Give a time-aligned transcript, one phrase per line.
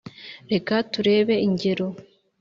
[0.51, 1.87] Reka turebe ingero